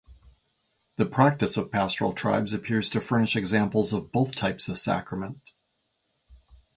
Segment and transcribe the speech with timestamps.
[0.95, 5.51] The practice of pastoral tribes appears to furnish examples of both types of sacrament.